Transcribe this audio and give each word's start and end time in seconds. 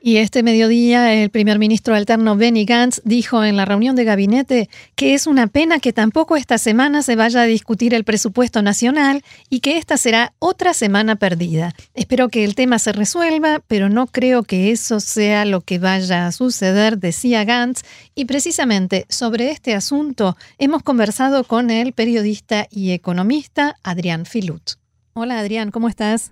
Y 0.00 0.18
este 0.18 0.44
mediodía 0.44 1.12
el 1.12 1.30
primer 1.30 1.58
ministro 1.58 1.94
alterno 1.94 2.36
Benny 2.36 2.64
Gantz 2.64 3.00
dijo 3.04 3.44
en 3.44 3.56
la 3.56 3.64
reunión 3.64 3.96
de 3.96 4.04
gabinete 4.04 4.70
que 4.94 5.14
es 5.14 5.26
una 5.26 5.48
pena 5.48 5.80
que 5.80 5.92
tampoco 5.92 6.36
esta 6.36 6.56
semana 6.56 7.02
se 7.02 7.16
vaya 7.16 7.42
a 7.42 7.46
discutir 7.46 7.94
el 7.94 8.04
presupuesto 8.04 8.62
nacional 8.62 9.24
y 9.50 9.58
que 9.58 9.76
esta 9.76 9.96
será 9.96 10.34
otra 10.38 10.72
semana 10.72 11.16
perdida. 11.16 11.74
Espero 11.94 12.28
que 12.28 12.44
el 12.44 12.54
tema 12.54 12.78
se 12.78 12.92
resuelva, 12.92 13.60
pero 13.66 13.88
no 13.88 14.06
creo 14.06 14.44
que 14.44 14.70
eso 14.70 15.00
sea 15.00 15.44
lo 15.44 15.62
que 15.62 15.80
vaya 15.80 16.28
a 16.28 16.32
suceder, 16.32 16.98
decía 16.98 17.44
Gantz. 17.44 17.82
Y 18.14 18.26
precisamente 18.26 19.04
sobre 19.08 19.50
este 19.50 19.74
asunto 19.74 20.36
hemos 20.58 20.84
conversado 20.84 21.42
con 21.42 21.70
el 21.70 21.92
periodista 21.92 22.68
y 22.70 22.92
economista 22.92 23.76
Adrián 23.82 24.26
Filut. 24.26 24.74
Hola 25.14 25.40
Adrián, 25.40 25.72
¿cómo 25.72 25.88
estás? 25.88 26.30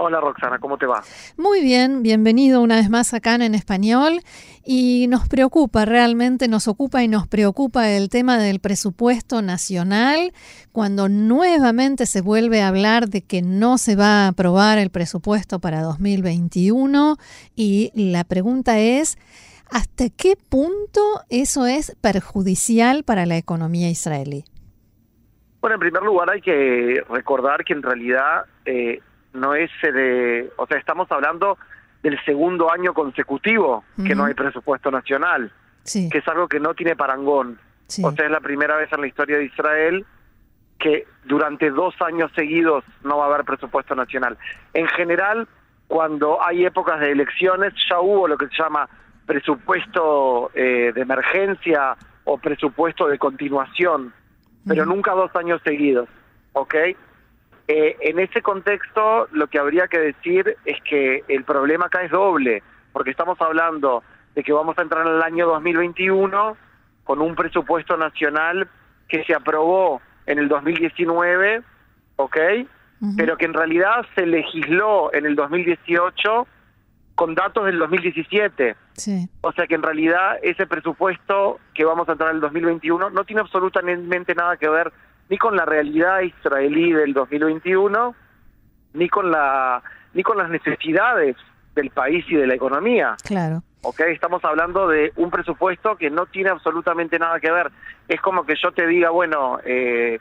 Hola 0.00 0.20
Roxana, 0.20 0.60
¿cómo 0.60 0.78
te 0.78 0.86
va? 0.86 1.02
Muy 1.36 1.60
bien, 1.60 2.04
bienvenido 2.04 2.62
una 2.62 2.76
vez 2.76 2.88
más 2.88 3.14
acá 3.14 3.34
en 3.34 3.52
español 3.52 4.20
y 4.64 5.06
nos 5.08 5.28
preocupa, 5.28 5.84
realmente 5.84 6.46
nos 6.46 6.68
ocupa 6.68 7.02
y 7.02 7.08
nos 7.08 7.26
preocupa 7.26 7.90
el 7.90 8.08
tema 8.08 8.38
del 8.38 8.60
presupuesto 8.60 9.42
nacional 9.42 10.32
cuando 10.70 11.08
nuevamente 11.08 12.06
se 12.06 12.20
vuelve 12.20 12.62
a 12.62 12.68
hablar 12.68 13.08
de 13.08 13.22
que 13.22 13.42
no 13.42 13.76
se 13.76 13.96
va 13.96 14.26
a 14.26 14.28
aprobar 14.28 14.78
el 14.78 14.90
presupuesto 14.90 15.58
para 15.58 15.82
2021 15.82 17.16
y 17.56 17.90
la 17.96 18.22
pregunta 18.22 18.78
es, 18.78 19.18
¿hasta 19.68 20.10
qué 20.10 20.34
punto 20.48 21.00
eso 21.28 21.66
es 21.66 21.96
perjudicial 22.00 23.02
para 23.02 23.26
la 23.26 23.36
economía 23.36 23.90
israelí? 23.90 24.44
Bueno, 25.60 25.74
en 25.74 25.80
primer 25.80 26.02
lugar 26.04 26.30
hay 26.30 26.40
que 26.40 27.02
recordar 27.10 27.64
que 27.64 27.72
en 27.72 27.82
realidad 27.82 28.44
eh, 28.64 29.00
no 29.32 29.54
es 29.54 29.70
de, 29.82 30.50
o 30.56 30.66
sea, 30.66 30.78
estamos 30.78 31.10
hablando 31.10 31.58
del 32.02 32.22
segundo 32.24 32.72
año 32.72 32.94
consecutivo 32.94 33.84
que 34.06 34.14
no 34.14 34.24
hay 34.24 34.34
presupuesto 34.34 34.90
nacional, 34.90 35.52
que 35.84 36.18
es 36.18 36.28
algo 36.28 36.48
que 36.48 36.60
no 36.60 36.74
tiene 36.74 36.96
parangón. 36.96 37.58
O 38.02 38.12
sea, 38.12 38.26
es 38.26 38.30
la 38.30 38.40
primera 38.40 38.76
vez 38.76 38.92
en 38.92 39.00
la 39.00 39.06
historia 39.06 39.38
de 39.38 39.46
Israel 39.46 40.06
que 40.78 41.06
durante 41.24 41.70
dos 41.70 41.94
años 42.00 42.30
seguidos 42.36 42.84
no 43.02 43.18
va 43.18 43.24
a 43.24 43.28
haber 43.28 43.44
presupuesto 43.44 43.94
nacional. 43.94 44.38
En 44.74 44.86
general, 44.86 45.48
cuando 45.88 46.40
hay 46.42 46.64
épocas 46.64 47.00
de 47.00 47.10
elecciones, 47.10 47.74
ya 47.90 47.98
hubo 48.00 48.28
lo 48.28 48.38
que 48.38 48.46
se 48.46 48.62
llama 48.62 48.88
presupuesto 49.26 50.50
eh, 50.54 50.92
de 50.94 51.00
emergencia 51.00 51.96
o 52.24 52.38
presupuesto 52.38 53.08
de 53.08 53.18
continuación, 53.18 54.12
pero 54.66 54.84
nunca 54.84 55.12
dos 55.12 55.34
años 55.34 55.60
seguidos, 55.64 56.08
¿ok? 56.52 56.74
Eh, 57.70 57.96
en 58.00 58.18
ese 58.18 58.40
contexto, 58.40 59.28
lo 59.32 59.46
que 59.48 59.58
habría 59.58 59.88
que 59.88 59.98
decir 59.98 60.56
es 60.64 60.78
que 60.88 61.22
el 61.28 61.44
problema 61.44 61.86
acá 61.86 62.02
es 62.02 62.10
doble, 62.10 62.62
porque 62.92 63.10
estamos 63.10 63.38
hablando 63.42 64.02
de 64.34 64.42
que 64.42 64.54
vamos 64.54 64.78
a 64.78 64.82
entrar 64.82 65.06
en 65.06 65.12
el 65.12 65.22
año 65.22 65.46
2021 65.46 66.56
con 67.04 67.20
un 67.20 67.34
presupuesto 67.34 67.98
nacional 67.98 68.68
que 69.06 69.22
se 69.24 69.34
aprobó 69.34 70.00
en 70.24 70.38
el 70.38 70.48
2019, 70.48 71.62
¿ok? 72.16 72.36
Pero 73.16 73.36
que 73.36 73.44
en 73.44 73.54
realidad 73.54 74.04
se 74.14 74.26
legisló 74.26 75.12
en 75.12 75.26
el 75.26 75.36
2018 75.36 76.46
con 77.14 77.34
datos 77.34 77.66
del 77.66 77.78
2017. 77.78 78.76
Sí. 78.94 79.28
O 79.42 79.52
sea 79.52 79.66
que 79.66 79.74
en 79.74 79.82
realidad 79.82 80.38
ese 80.42 80.66
presupuesto 80.66 81.60
que 81.74 81.84
vamos 81.84 82.08
a 82.08 82.12
entrar 82.12 82.30
en 82.30 82.36
el 82.36 82.40
2021 82.40 83.10
no 83.10 83.24
tiene 83.24 83.42
absolutamente 83.42 84.34
nada 84.34 84.56
que 84.56 84.68
ver 84.68 84.92
ni 85.28 85.38
con 85.38 85.56
la 85.56 85.64
realidad 85.64 86.20
israelí 86.20 86.92
del 86.92 87.12
2021, 87.12 88.14
ni 88.94 89.08
con 89.08 89.30
la 89.30 89.82
ni 90.14 90.22
con 90.22 90.38
las 90.38 90.48
necesidades 90.48 91.36
del 91.74 91.90
país 91.90 92.24
y 92.28 92.36
de 92.36 92.46
la 92.46 92.54
economía. 92.54 93.16
Claro. 93.24 93.62
Okay, 93.82 94.12
estamos 94.12 94.44
hablando 94.44 94.88
de 94.88 95.12
un 95.16 95.30
presupuesto 95.30 95.96
que 95.96 96.10
no 96.10 96.26
tiene 96.26 96.50
absolutamente 96.50 97.18
nada 97.18 97.38
que 97.38 97.50
ver. 97.50 97.70
Es 98.08 98.20
como 98.20 98.44
que 98.44 98.56
yo 98.56 98.72
te 98.72 98.86
diga, 98.86 99.10
bueno, 99.10 99.60
eh, 99.64 100.18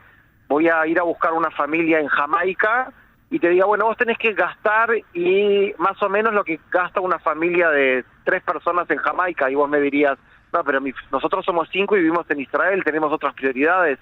voy 0.47 0.69
a 0.69 0.85
ir 0.85 0.99
a 0.99 1.03
buscar 1.03 1.33
una 1.33 1.49
familia 1.49 1.99
en 1.99 2.07
Jamaica 2.07 2.91
y 3.31 3.39
te 3.39 3.49
diga, 3.49 3.65
bueno, 3.65 3.85
vos 3.85 3.97
tenés 3.97 4.17
que 4.17 4.33
gastar 4.33 4.89
y 5.13 5.73
más 5.79 6.01
o 6.03 6.09
menos 6.09 6.33
lo 6.33 6.43
que 6.43 6.59
gasta 6.71 7.01
una 7.01 7.17
familia 7.17 7.69
de 7.69 8.05
tres 8.23 8.43
personas 8.43 8.89
en 8.91 8.97
Jamaica 8.97 9.49
y 9.49 9.55
vos 9.55 9.69
me 9.69 9.79
dirías, 9.79 10.17
no, 10.53 10.63
pero 10.63 10.79
nosotros 11.11 11.43
somos 11.43 11.67
cinco 11.71 11.97
y 11.97 12.01
vivimos 12.01 12.29
en 12.29 12.41
Israel, 12.41 12.83
tenemos 12.83 13.11
otras 13.11 13.33
prioridades 13.33 13.99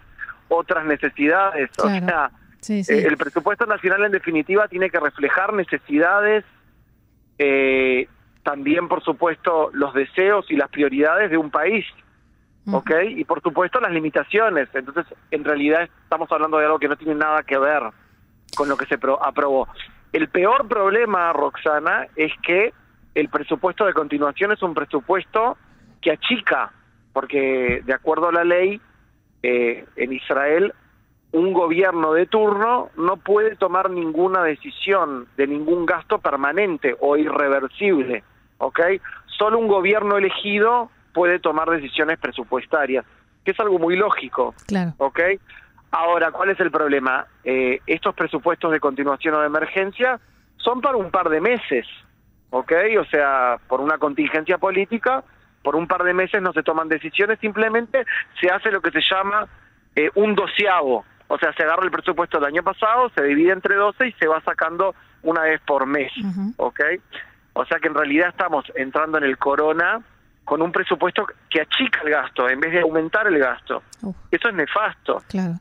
otras 0.50 0.86
necesidades. 0.86 1.70
O 1.78 1.88
sea, 1.88 2.32
eh, 2.70 2.84
el 2.88 3.18
presupuesto 3.18 3.66
nacional 3.66 4.06
en 4.06 4.12
definitiva 4.12 4.68
tiene 4.68 4.90
que 4.90 5.00
reflejar 5.00 5.54
necesidades, 5.54 6.44
eh, 7.38 8.08
también 8.44 8.88
por 8.88 9.04
supuesto 9.04 9.70
los 9.74 9.94
deseos 9.94 10.50
y 10.50 10.56
las 10.56 10.70
prioridades 10.70 11.30
de 11.30 11.38
un 11.38 11.52
país. 11.52 11.86
¿Ok? 12.72 12.90
Y 13.10 13.24
por 13.26 13.44
supuesto 13.44 13.80
las 13.80 13.92
limitaciones. 13.92 14.68
Entonces, 14.74 15.06
en 15.30 15.44
realidad 15.44 15.88
estamos 16.04 16.32
hablando 16.32 16.58
de 16.58 16.66
algo 16.66 16.80
que 16.80 16.88
no 16.88 16.96
tiene 16.96 17.14
nada 17.14 17.44
que 17.44 17.60
ver 17.60 17.84
con 18.58 18.68
lo 18.68 18.76
que 18.76 18.88
se 18.88 18.96
aprobó. 18.96 19.68
El 20.12 20.30
peor 20.30 20.68
problema, 20.68 21.32
Roxana, 21.32 22.08
es 22.16 22.32
que 22.42 22.74
el 23.14 23.30
presupuesto 23.30 23.86
de 23.86 23.94
continuación 23.94 24.52
es 24.52 24.64
un 24.64 24.74
presupuesto 24.74 25.58
que 26.02 26.12
achica, 26.12 26.72
porque 27.14 27.82
de 27.86 27.94
acuerdo 27.94 28.30
a 28.30 28.32
la 28.32 28.44
ley, 28.44 28.82
eh, 29.46 29.86
en 29.96 30.14
Israel 30.14 30.74
un 31.32 31.52
gobierno 31.52 32.14
de 32.14 32.28
turno 32.28 32.90
no 32.96 33.18
puede 33.18 33.58
tomar 33.58 33.90
ninguna 33.90 34.42
decisión 34.44 35.28
de 35.36 35.48
ningún 35.48 35.86
gasto 35.86 36.20
permanente 36.20 36.96
o 37.02 37.18
irreversible, 37.18 38.24
¿ok? 38.58 38.80
Solo 39.38 39.60
un 39.60 39.68
gobierno 39.68 40.18
elegido 40.18 40.90
puede 41.14 41.40
tomar 41.40 41.70
decisiones 41.70 42.20
presupuestarias, 42.20 43.06
que 43.44 43.52
es 43.52 43.60
algo 43.60 43.80
muy 43.80 43.98
lógico, 43.98 44.56
claro. 44.66 44.94
¿ok? 44.98 45.20
Ahora, 45.92 46.32
¿cuál 46.32 46.52
es 46.52 46.60
el 46.62 46.72
problema? 46.72 47.26
Eh, 47.44 47.80
estos 47.86 48.16
presupuestos 48.16 48.72
de 48.72 48.80
continuación 48.80 49.36
o 49.36 49.42
de 49.42 49.48
emergencia 49.48 50.20
son 50.56 50.80
para 50.80 50.96
un 50.96 51.12
par 51.12 51.28
de 51.30 51.42
meses, 51.42 51.86
¿ok? 52.50 52.72
O 53.02 53.06
sea, 53.06 53.58
por 53.68 53.82
una 53.82 53.98
contingencia 53.98 54.58
política 54.58 55.24
por 55.66 55.76
un 55.76 55.88
par 55.88 56.04
de 56.04 56.14
meses 56.14 56.44
no 56.44 56.54
se 56.54 56.62
toman 56.62 56.88
decisiones, 56.88 57.40
simplemente 57.40 58.06
se 58.40 58.50
hace 58.50 58.70
lo 58.70 58.82
que 58.82 58.92
se 58.92 59.02
llama 59.02 59.48
eh, 59.96 60.12
un 60.14 60.36
doceavo, 60.36 61.04
o 61.28 61.38
sea, 61.40 61.52
se 61.54 61.64
agarra 61.64 61.84
el 61.84 61.90
presupuesto 61.90 62.38
del 62.38 62.50
año 62.50 62.62
pasado, 62.62 63.10
se 63.16 63.24
divide 63.24 63.52
entre 63.52 63.74
12 63.74 64.08
y 64.08 64.12
se 64.14 64.28
va 64.28 64.40
sacando 64.42 64.94
una 65.24 65.42
vez 65.42 65.60
por 65.66 65.88
mes, 65.88 66.12
¿ok? 66.58 66.82
O 67.54 67.66
sea 67.66 67.80
que 67.80 67.88
en 67.88 67.96
realidad 67.96 68.30
estamos 68.30 68.64
entrando 68.76 69.18
en 69.18 69.24
el 69.24 69.40
corona 69.40 70.00
con 70.44 70.62
un 70.62 70.72
presupuesto 70.72 71.26
que 71.50 71.62
achica 71.62 72.02
el 72.04 72.12
gasto 72.12 72.48
en 72.48 72.60
vez 72.60 72.72
de 72.72 72.82
aumentar 72.82 73.26
el 73.26 73.40
gasto. 73.40 73.82
Eso 74.30 74.50
es 74.50 74.54
nefasto. 74.54 75.24
Claro. 75.28 75.56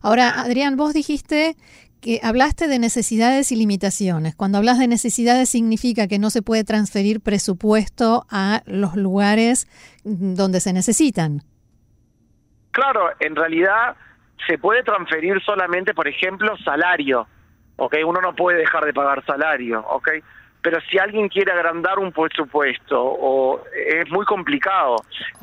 Ahora, 0.00 0.40
Adrián, 0.40 0.78
vos 0.78 0.94
dijiste 0.94 1.56
que 2.02 2.20
hablaste 2.22 2.68
de 2.68 2.78
necesidades 2.78 3.52
y 3.52 3.56
limitaciones. 3.56 4.34
Cuando 4.34 4.58
hablas 4.58 4.78
de 4.78 4.88
necesidades 4.88 5.48
significa 5.48 6.08
que 6.08 6.18
no 6.18 6.28
se 6.28 6.42
puede 6.42 6.64
transferir 6.64 7.20
presupuesto 7.20 8.26
a 8.30 8.62
los 8.66 8.96
lugares 8.96 9.66
donde 10.04 10.60
se 10.60 10.74
necesitan. 10.74 11.42
Claro, 12.72 13.10
en 13.20 13.36
realidad 13.36 13.96
se 14.46 14.58
puede 14.58 14.82
transferir 14.82 15.40
solamente, 15.42 15.94
por 15.94 16.08
ejemplo, 16.08 16.56
salario. 16.64 17.26
¿ok? 17.76 17.96
Uno 18.06 18.20
no 18.20 18.34
puede 18.34 18.58
dejar 18.58 18.84
de 18.84 18.92
pagar 18.92 19.24
salario, 19.24 19.80
¿ok? 19.80 20.08
Pero 20.62 20.78
si 20.88 20.98
alguien 20.98 21.28
quiere 21.28 21.50
agrandar 21.50 21.98
un 21.98 22.12
presupuesto, 22.12 22.96
o 22.96 23.64
es 23.74 24.08
muy 24.10 24.24
complicado. 24.24 24.96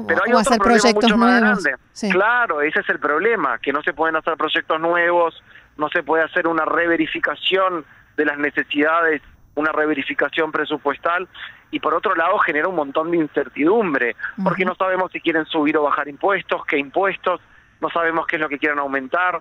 Pero 0.07 0.21
hay 0.25 0.31
otro 0.31 0.55
problema 0.57 0.91
mucho 0.93 1.17
más 1.17 1.41
grande. 1.41 1.75
Claro, 2.09 2.61
ese 2.61 2.79
es 2.79 2.89
el 2.89 2.99
problema, 2.99 3.57
que 3.59 3.73
no 3.73 3.81
se 3.83 3.93
pueden 3.93 4.15
hacer 4.15 4.37
proyectos 4.37 4.79
nuevos, 4.79 5.43
no 5.79 5.89
se 5.89 6.03
puede 6.03 6.23
hacer 6.23 6.47
una 6.47 6.65
reverificación 6.65 7.85
de 8.17 8.25
las 8.25 8.37
necesidades, 8.37 9.21
una 9.55 9.71
reverificación 9.71 10.51
presupuestal 10.51 11.27
y 11.71 11.79
por 11.79 11.93
otro 11.93 12.15
lado 12.15 12.37
genera 12.39 12.67
un 12.67 12.75
montón 12.75 13.11
de 13.11 13.17
incertidumbre, 13.17 14.15
porque 14.43 14.65
no 14.65 14.75
sabemos 14.75 15.11
si 15.11 15.19
quieren 15.19 15.45
subir 15.45 15.77
o 15.77 15.83
bajar 15.83 16.07
impuestos, 16.07 16.65
qué 16.65 16.77
impuestos, 16.77 17.41
no 17.79 17.89
sabemos 17.89 18.27
qué 18.27 18.35
es 18.37 18.41
lo 18.41 18.49
que 18.49 18.57
quieren 18.57 18.79
aumentar. 18.79 19.39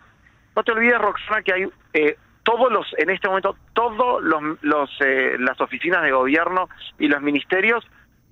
No 0.54 0.62
te 0.62 0.72
olvides, 0.72 0.98
Roxana, 0.98 1.42
que 1.42 1.52
hay 1.52 1.68
eh, 1.92 2.16
todos 2.42 2.70
los, 2.70 2.86
en 2.98 3.10
este 3.10 3.28
momento, 3.28 3.56
todos 3.72 4.22
los, 4.22 4.42
los 4.62 4.90
eh, 5.00 5.36
las 5.38 5.60
oficinas 5.60 6.02
de 6.02 6.12
gobierno 6.12 6.68
y 6.98 7.08
los 7.08 7.20
ministerios 7.20 7.84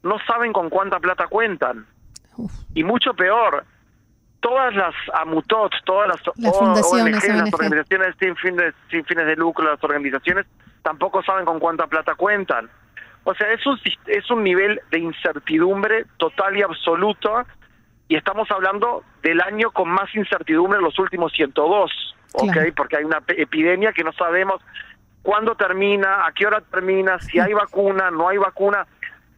no 0.03 0.19
saben 0.27 0.53
con 0.53 0.71
cuánta 0.71 1.01
plata 1.01 1.27
cuentan. 1.27 1.87
Y 2.75 2.85
mucho 2.85 3.15
peor, 3.15 3.65
todas 4.47 4.77
las 4.77 4.95
AMUTOT, 5.13 5.73
todas 5.85 6.07
las, 6.07 6.21
fundaciones, 6.57 7.27
las 7.27 7.53
organizaciones 7.53 8.15
sin 8.21 8.37
fines, 8.37 8.75
sin 8.89 9.05
fines 9.05 9.27
de 9.27 9.35
lucro, 9.35 9.65
las 9.65 9.83
organizaciones 9.83 10.47
tampoco 10.83 11.21
saben 11.25 11.45
con 11.45 11.59
cuánta 11.59 11.89
plata 11.89 12.15
cuentan. 12.15 12.71
O 13.25 13.35
sea, 13.35 13.53
es 13.53 13.67
un, 13.67 13.77
es 14.07 14.31
un 14.31 14.45
nivel 14.45 14.81
de 14.93 15.01
incertidumbre 15.01 16.05
total 16.17 16.57
y 16.57 16.63
absoluto 16.63 17.45
y 18.07 18.15
estamos 18.15 18.49
hablando 18.53 19.03
del 19.21 19.41
año 19.41 19.73
con 19.73 19.89
más 19.89 20.15
incertidumbre 20.15 20.79
en 20.79 20.85
los 20.85 20.97
últimos 21.01 21.33
102, 21.33 22.15
¿ok? 22.35 22.57
Porque 22.77 22.99
hay 22.99 23.05
una 23.05 23.21
epidemia 23.27 23.93
que 23.93 24.05
no 24.05 24.13
sabemos 24.13 24.63
cuándo 25.23 25.57
termina, 25.57 26.25
a 26.25 26.31
qué 26.31 26.47
hora 26.47 26.61
termina, 26.61 27.19
si 27.19 27.41
hay 27.41 27.53
vacuna, 27.53 28.13
no 28.13 28.29
hay 28.29 28.39
vacuna. 28.39 28.87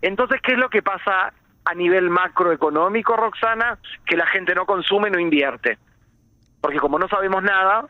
Entonces, 0.03 0.39
¿qué 0.43 0.53
es 0.53 0.59
lo 0.59 0.69
que 0.69 0.83
pasa 0.83 1.33
a 1.69 1.75
nivel 1.75 2.09
macroeconómico, 2.09 3.15
Roxana? 3.15 3.79
Que 4.07 4.17
la 4.17 4.27
gente 4.27 4.55
no 4.55 4.65
consume, 4.65 5.11
no 5.11 5.19
invierte. 5.19 5.79
Porque 6.61 6.79
como 6.79 6.99
no 6.99 7.09
sabemos 7.09 7.43
nada, 7.43 7.87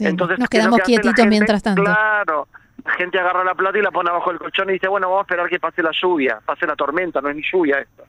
entonces 0.00 0.38
nos 0.38 0.48
quedamos 0.48 0.80
quietitos 0.80 1.26
mientras 1.26 1.62
tanto. 1.62 1.82
Claro, 1.82 2.48
la 2.84 2.92
gente 2.92 3.18
agarra 3.18 3.42
la 3.42 3.54
plata 3.54 3.78
y 3.78 3.82
la 3.82 3.90
pone 3.90 4.10
abajo 4.10 4.30
del 4.30 4.38
colchón 4.38 4.68
y 4.70 4.74
dice, 4.74 4.88
bueno, 4.88 5.08
vamos 5.08 5.22
a 5.22 5.26
esperar 5.26 5.48
que 5.48 5.58
pase 5.58 5.82
la 5.82 5.92
lluvia, 5.92 6.40
pase 6.44 6.66
la 6.66 6.76
tormenta, 6.76 7.20
no 7.20 7.30
es 7.30 7.36
ni 7.36 7.42
lluvia 7.42 7.78
esto, 7.78 8.04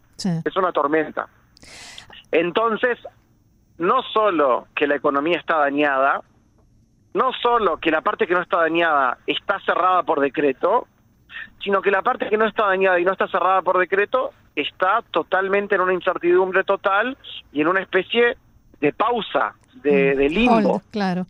es 0.46 0.56
una 0.58 0.72
tormenta. 0.72 1.28
Entonces, 2.32 3.00
no 3.78 4.04
solo 4.04 4.68
que 4.76 4.88
la 4.88 4.96
economía 4.96 5.40
está 5.40 5.58
dañada, 5.58 6.22
no 7.14 7.32
solo 7.42 7.78
que 7.78 7.92
la 7.92 8.02
parte 8.02 8.28
que 8.28 8.34
no 8.34 8.42
está 8.42 8.58
dañada 8.58 9.18
está 9.26 9.60
cerrada 9.62 10.04
por 10.04 10.20
decreto, 10.20 10.88
sino 11.64 11.82
que 11.82 11.92
la 11.92 12.02
parte 12.02 12.30
que 12.30 12.38
no 12.38 12.46
está 12.46 12.66
dañada 12.66 13.00
y 13.00 13.06
no 13.06 13.14
está 13.14 13.28
cerrada 13.28 13.62
por 13.62 13.80
decreto 13.80 14.34
está 14.62 15.04
totalmente 15.12 15.76
en 15.76 15.82
una 15.82 15.94
incertidumbre 15.94 16.64
total 16.64 17.18
y 17.52 17.62
en 17.62 17.68
una 17.68 17.82
especie 17.82 18.38
de 18.80 18.94
pausa, 18.94 19.54
de, 19.76 20.16
mm, 20.16 20.34
limbo. 20.34 20.82
claro. 20.92 21.26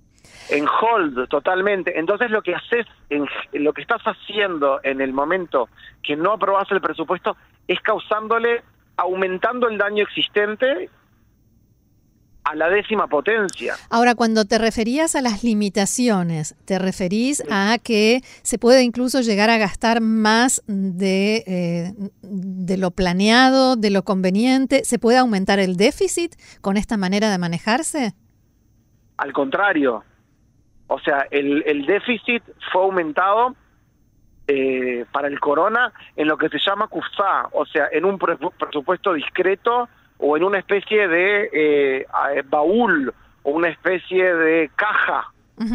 En 0.50 0.66
hold 0.66 1.28
totalmente. 1.28 2.00
Entonces 2.00 2.32
lo 2.32 2.42
que 2.42 2.56
haces, 2.56 2.86
en, 3.10 3.28
lo 3.54 3.74
que 3.74 3.82
estás 3.82 4.02
haciendo 4.04 4.80
en 4.84 5.02
el 5.02 5.12
momento 5.12 5.68
que 6.02 6.16
no 6.16 6.34
aprobas 6.34 6.72
el 6.72 6.80
presupuesto 6.80 7.36
es 7.68 7.82
causándole, 7.82 8.64
aumentando 8.96 9.68
el 9.68 9.78
daño 9.78 10.04
existente 10.04 10.90
a 12.50 12.56
la 12.56 12.70
décima 12.70 13.08
potencia. 13.08 13.76
Ahora, 13.90 14.16
cuando 14.16 14.46
te 14.46 14.58
referías 14.58 15.16
a 15.16 15.22
las 15.22 15.44
limitaciones, 15.44 16.56
¿te 16.66 16.80
referís 16.80 17.44
a 17.52 17.78
que 17.84 18.22
se 18.42 18.58
puede 18.58 18.84
incluso 18.84 19.22
llegar 19.22 19.50
a 19.50 19.58
gastar 19.58 20.00
más 20.00 20.64
de, 20.68 21.44
eh, 21.46 21.94
de 22.22 22.78
lo 22.78 22.92
planeado, 22.92 23.76
de 23.76 23.90
lo 23.90 24.04
conveniente? 24.04 24.86
¿Se 24.86 24.98
puede 24.98 25.18
aumentar 25.18 25.60
el 25.60 25.76
déficit 25.76 26.36
con 26.62 26.78
esta 26.78 26.96
manera 26.96 27.30
de 27.30 27.38
manejarse? 27.38 28.14
Al 29.18 29.34
contrario. 29.34 30.04
O 30.88 31.00
sea, 31.00 31.28
el, 31.32 31.64
el 31.66 31.86
déficit 31.86 32.44
fue 32.72 32.84
aumentado 32.84 33.56
eh, 34.48 35.06
para 35.12 35.28
el 35.28 35.38
corona 35.42 35.92
en 36.16 36.30
lo 36.30 36.38
que 36.38 36.48
se 36.48 36.60
llama 36.66 36.88
CUFSA, 36.88 37.50
o 37.52 37.66
sea, 37.66 37.90
en 37.92 38.06
un 38.06 38.18
presupuesto 38.18 39.12
discreto 39.12 39.90
o 40.18 40.38
en 40.38 40.44
una 40.44 40.60
especie 40.60 41.08
de 41.08 41.50
eh, 41.54 42.06
baúl 42.50 43.14
o 43.44 43.52
una 43.52 43.70
especie 43.70 44.34
de 44.34 44.72
caja 44.76 45.32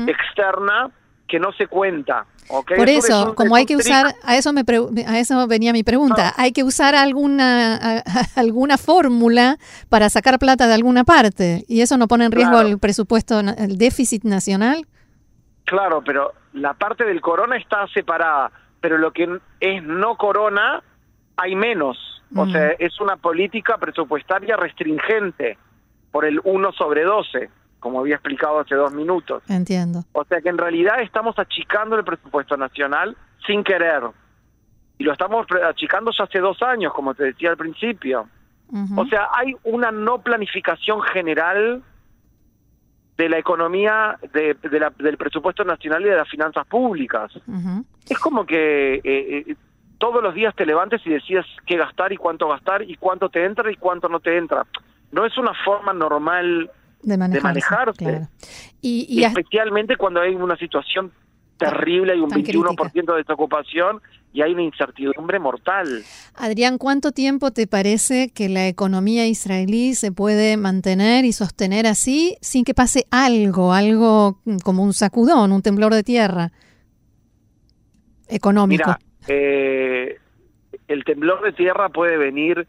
externa 0.06 0.90
que 1.26 1.40
no 1.40 1.52
se 1.52 1.66
cuenta. 1.66 2.26
Por 2.48 2.88
eso, 2.88 3.34
como 3.34 3.56
hay 3.56 3.64
que 3.64 3.76
usar, 3.76 4.14
a 4.22 4.36
eso 4.36 4.52
me 4.52 4.62
a 5.06 5.18
eso 5.18 5.46
venía 5.46 5.72
mi 5.72 5.82
pregunta, 5.82 6.28
ah. 6.28 6.34
hay 6.36 6.52
que 6.52 6.62
usar 6.62 6.94
alguna 6.94 8.02
alguna 8.36 8.76
fórmula 8.76 9.56
para 9.88 10.10
sacar 10.10 10.38
plata 10.38 10.66
de 10.66 10.74
alguna 10.74 11.04
parte 11.04 11.64
y 11.68 11.80
eso 11.80 11.96
no 11.96 12.08
pone 12.08 12.26
en 12.26 12.32
riesgo 12.32 12.60
el 12.60 12.78
presupuesto, 12.78 13.40
el 13.40 13.78
déficit 13.78 14.24
nacional. 14.24 14.86
Claro, 15.64 16.02
pero 16.04 16.32
la 16.52 16.74
parte 16.74 17.04
del 17.04 17.20
corona 17.20 17.56
está 17.56 17.86
separada, 17.88 18.50
pero 18.80 18.98
lo 18.98 19.12
que 19.12 19.38
es 19.60 19.82
no 19.82 20.16
corona 20.16 20.82
hay 21.36 21.54
menos. 21.56 21.98
O 22.34 22.46
sea, 22.46 22.70
es 22.78 22.98
una 23.00 23.16
política 23.16 23.76
presupuestaria 23.76 24.56
restringente 24.56 25.58
por 26.10 26.24
el 26.24 26.40
1 26.44 26.72
sobre 26.72 27.02
12, 27.02 27.50
como 27.78 28.00
había 28.00 28.14
explicado 28.14 28.60
hace 28.60 28.74
dos 28.74 28.92
minutos. 28.92 29.42
Entiendo. 29.48 30.04
O 30.12 30.24
sea 30.24 30.40
que 30.40 30.48
en 30.48 30.56
realidad 30.56 31.00
estamos 31.02 31.38
achicando 31.38 31.96
el 31.96 32.04
presupuesto 32.04 32.56
nacional 32.56 33.16
sin 33.46 33.62
querer. 33.62 34.04
Y 34.96 35.04
lo 35.04 35.12
estamos 35.12 35.46
achicando 35.68 36.10
ya 36.16 36.24
hace 36.24 36.38
dos 36.38 36.62
años, 36.62 36.94
como 36.94 37.14
te 37.14 37.24
decía 37.24 37.50
al 37.50 37.56
principio. 37.56 38.28
O 38.96 39.04
sea, 39.04 39.28
hay 39.34 39.54
una 39.64 39.90
no 39.90 40.22
planificación 40.22 41.02
general 41.02 41.82
de 43.18 43.28
la 43.28 43.38
economía, 43.38 44.18
de, 44.32 44.56
del 44.98 45.16
presupuesto 45.18 45.62
nacional 45.64 46.02
y 46.02 46.06
de 46.06 46.16
las 46.16 46.28
finanzas 46.28 46.66
públicas. 46.66 47.30
Es 48.08 48.18
como 48.18 48.46
que 48.46 48.94
eh, 48.94 49.02
eh, 49.04 49.56
todos 50.02 50.20
los 50.20 50.34
días 50.34 50.52
te 50.56 50.66
levantes 50.66 51.00
y 51.04 51.10
decides 51.10 51.46
qué 51.64 51.76
gastar 51.76 52.12
y 52.12 52.16
cuánto 52.16 52.48
gastar 52.48 52.82
y 52.82 52.96
cuánto 52.96 53.28
te 53.28 53.44
entra 53.44 53.70
y 53.70 53.76
cuánto 53.76 54.08
no 54.08 54.18
te 54.18 54.36
entra. 54.36 54.66
No 55.12 55.24
es 55.24 55.38
una 55.38 55.52
forma 55.64 55.92
normal 55.92 56.72
de, 57.04 57.16
manejarse. 57.16 58.26
Y, 58.80 59.22
especialmente 59.22 59.96
cuando 59.96 60.20
hay 60.20 60.34
una 60.34 60.56
situación 60.56 61.12
terrible, 61.56 62.14
hay 62.14 62.18
un 62.18 62.30
21% 62.30 63.12
de 63.12 63.18
desocupación 63.18 64.02
y 64.32 64.42
hay 64.42 64.54
una 64.54 64.62
incertidumbre 64.62 65.38
mortal. 65.38 66.02
Adrián, 66.34 66.78
¿cuánto 66.78 67.12
tiempo 67.12 67.52
te 67.52 67.68
parece 67.68 68.30
que 68.30 68.48
la 68.48 68.66
economía 68.66 69.28
israelí 69.28 69.94
se 69.94 70.10
puede 70.10 70.56
mantener 70.56 71.24
y 71.24 71.32
sostener 71.32 71.86
así 71.86 72.36
sin 72.40 72.64
que 72.64 72.74
pase 72.74 73.06
algo, 73.12 73.72
algo 73.72 74.40
como 74.64 74.82
un 74.82 74.94
sacudón, 74.94 75.52
un 75.52 75.62
temblor 75.62 75.94
de 75.94 76.02
tierra 76.02 76.50
económico? 78.26 78.96
Eh, 79.28 80.18
el 80.88 81.04
temblor 81.04 81.42
de 81.42 81.52
tierra 81.52 81.88
puede 81.88 82.16
venir 82.16 82.66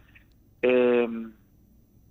eh, 0.62 1.08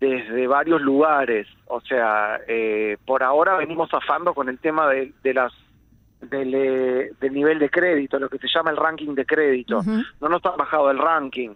desde 0.00 0.46
varios 0.46 0.80
lugares. 0.80 1.46
O 1.66 1.80
sea, 1.80 2.40
eh, 2.48 2.96
por 3.06 3.22
ahora 3.22 3.56
venimos 3.56 3.90
zafando 3.90 4.34
con 4.34 4.48
el 4.48 4.58
tema 4.58 4.88
de, 4.88 5.12
las 5.34 5.52
del, 6.20 6.54
eh, 6.54 7.12
del, 7.20 7.32
nivel 7.32 7.58
de 7.58 7.70
crédito, 7.70 8.18
lo 8.18 8.28
que 8.28 8.38
se 8.38 8.48
llama 8.52 8.70
el 8.70 8.76
ranking 8.76 9.14
de 9.14 9.24
crédito. 9.24 9.80
No 10.20 10.28
nos 10.28 10.44
ha 10.44 10.50
bajado 10.50 10.90
el 10.90 10.98
ranking, 10.98 11.50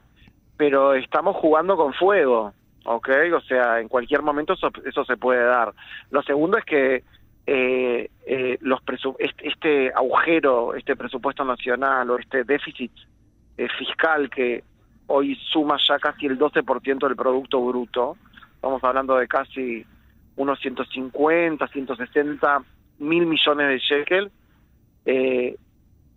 pero 0.56 0.94
estamos 0.94 1.36
jugando 1.36 1.76
con 1.76 1.92
fuego. 1.92 2.52
¿ok? 2.84 3.08
O 3.34 3.40
sea, 3.40 3.80
en 3.80 3.88
cualquier 3.88 4.22
momento 4.22 4.52
eso, 4.52 4.70
eso 4.84 5.04
se 5.04 5.16
puede 5.16 5.44
dar. 5.44 5.72
Lo 6.10 6.22
segundo 6.22 6.56
es 6.56 6.64
que 6.64 7.02
eh, 7.46 8.10
eh, 8.26 8.58
los 8.60 8.80
este, 9.18 9.48
este, 9.48 9.92
agujero, 9.94 10.74
este 10.74 10.96
presupuesto 10.96 11.44
nacional 11.44 12.10
o 12.10 12.18
este 12.18 12.44
déficit 12.44 12.90
eh, 13.56 13.68
fiscal 13.78 14.28
que 14.28 14.64
hoy 15.06 15.36
suma 15.52 15.76
ya 15.88 15.98
casi 15.98 16.26
el 16.26 16.38
12% 16.38 17.06
del 17.06 17.16
Producto 17.16 17.64
Bruto, 17.64 18.16
estamos 18.54 18.82
hablando 18.82 19.16
de 19.16 19.28
casi 19.28 19.86
unos 20.36 20.58
150, 20.60 21.68
160 21.68 22.62
mil 22.98 23.26
millones 23.26 23.68
de 23.68 23.78
shekel, 23.78 24.30
eh, 25.04 25.56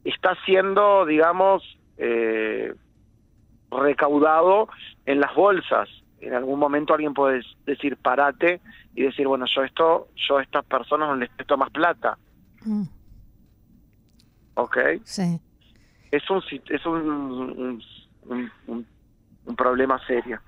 está 0.03 0.36
siendo, 0.46 1.06
digamos, 1.06 1.77
eh, 1.98 2.74
recaudado 3.70 4.68
en 5.06 5.20
las 5.20 5.34
bolsas 5.36 5.89
en 6.22 6.34
algún 6.34 6.60
momento 6.60 6.94
alguien 6.94 7.14
puede 7.14 7.42
decir 7.66 7.98
parate 7.98 8.62
y 8.96 9.04
decir, 9.04 9.28
bueno, 9.28 9.46
yo 9.54 9.64
esto, 9.64 10.10
yo 10.16 10.38
a 10.38 10.44
estas 10.44 10.66
personas 10.66 11.10
no 11.10 11.16
les 11.16 11.30
presto 11.30 11.58
más 11.58 11.70
plata. 11.70 12.18
Mm. 12.66 12.84
¿Ok? 14.56 14.78
Sí. 15.04 15.40
Es 16.12 16.30
un, 16.30 16.42
es 16.70 16.86
un, 16.86 17.82
un, 18.28 19.56
problema 19.56 20.00
serio. 20.06 20.40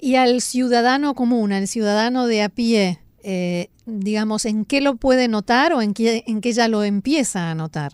Y 0.00 0.16
al 0.16 0.40
ciudadano 0.40 1.14
común, 1.14 1.52
al 1.52 1.66
ciudadano 1.66 2.26
de 2.26 2.42
a 2.42 2.48
pie, 2.48 2.98
eh, 3.22 3.68
digamos, 3.86 4.44
¿en 4.46 4.64
qué 4.64 4.80
lo 4.80 4.96
puede 4.96 5.28
notar 5.28 5.72
o 5.72 5.82
en 5.82 5.94
qué, 5.94 6.24
en 6.26 6.40
qué 6.40 6.52
ya 6.52 6.68
lo 6.68 6.84
empieza 6.84 7.50
a 7.50 7.54
notar? 7.54 7.92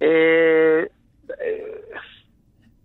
Eh, 0.00 0.88
eh 0.88 0.97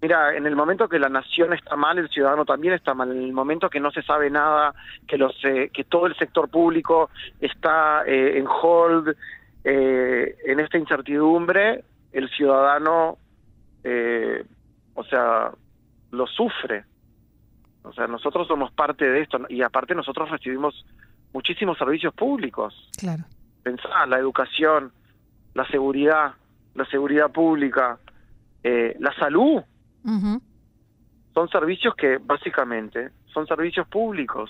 Mira, 0.03 0.35
en 0.35 0.45
el 0.45 0.53
momento 0.57 0.89
que 0.89 0.99
la 0.99 1.07
nación 1.07 1.53
está 1.53 1.77
mal, 1.77 1.97
el 1.97 2.09
ciudadano 2.09 2.43
también 2.43 2.73
está 2.73 2.93
mal. 2.93 3.09
En 3.09 3.23
el 3.23 3.31
momento 3.31 3.69
que 3.69 3.79
no 3.79 3.89
se 3.89 4.01
sabe 4.01 4.29
nada, 4.29 4.75
que 5.07 5.17
los 5.17 5.33
eh, 5.45 5.71
que 5.73 5.85
todo 5.85 6.07
el 6.07 6.15
sector 6.17 6.49
público 6.49 7.09
está 7.39 8.03
eh, 8.05 8.37
en 8.37 8.45
hold, 8.45 9.15
eh, 9.63 10.35
en 10.45 10.59
esta 10.59 10.77
incertidumbre, 10.77 11.85
el 12.11 12.29
ciudadano, 12.31 13.17
o 14.95 15.03
sea, 15.05 15.51
lo 16.11 16.27
sufre. 16.27 16.83
O 17.83 17.93
sea, 17.93 18.05
nosotros 18.05 18.45
somos 18.45 18.73
parte 18.73 19.09
de 19.09 19.21
esto 19.21 19.39
y 19.47 19.61
aparte 19.61 19.95
nosotros 19.95 20.29
recibimos 20.29 20.85
muchísimos 21.31 21.77
servicios 21.77 22.13
públicos. 22.13 22.89
Claro. 22.99 23.23
Pensá, 23.63 24.05
la 24.05 24.19
educación, 24.19 24.91
la 25.53 25.65
seguridad, 25.67 26.33
la 26.75 26.83
seguridad 26.87 27.31
pública, 27.31 27.99
la 28.63 29.15
salud 29.17 29.63
son 30.03 31.49
servicios 31.49 31.93
que 31.95 32.17
básicamente 32.17 33.11
son 33.33 33.47
servicios 33.47 33.87
públicos. 33.87 34.49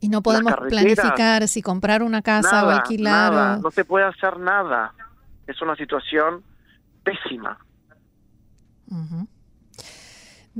Y 0.00 0.08
no 0.08 0.22
podemos 0.22 0.54
planificar 0.68 1.46
si 1.48 1.62
comprar 1.62 2.02
una 2.02 2.22
casa 2.22 2.64
o 2.66 2.70
alquilar. 2.70 3.60
No 3.60 3.70
se 3.70 3.84
puede 3.84 4.04
hacer 4.06 4.38
nada. 4.38 4.94
Es 5.46 5.60
una 5.60 5.74
situación 5.76 6.42
pésima. 7.02 7.58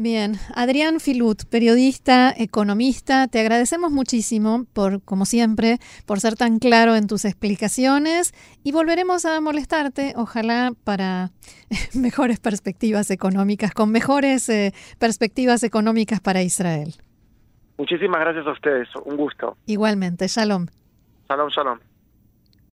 Bien, 0.03 0.37
Adrián 0.55 0.99
Filut, 0.99 1.45
periodista, 1.51 2.33
economista, 2.35 3.29
te 3.29 3.39
agradecemos 3.39 3.91
muchísimo 3.91 4.65
por, 4.73 5.03
como 5.05 5.27
siempre, 5.27 5.77
por 6.07 6.21
ser 6.21 6.37
tan 6.37 6.59
claro 6.59 6.97
en 6.97 7.07
tus 7.07 7.27
explicaciones 7.27 8.33
y 8.65 8.73
volveremos 8.73 9.27
a 9.27 9.39
molestarte, 9.43 10.15
ojalá 10.17 10.73
para 10.85 11.33
mejores 11.95 12.41
perspectivas 12.41 13.11
económicas, 13.11 13.75
con 13.75 13.93
mejores 13.93 14.49
eh, 14.49 14.73
perspectivas 14.99 15.63
económicas 15.65 16.19
para 16.21 16.41
Israel. 16.41 16.95
Muchísimas 17.77 18.21
gracias 18.21 18.47
a 18.47 18.53
ustedes, 18.53 18.89
un 19.05 19.19
gusto. 19.19 19.59
Igualmente, 19.67 20.29
shalom. 20.29 20.65
Shalom, 21.29 21.51
shalom. 21.51 21.90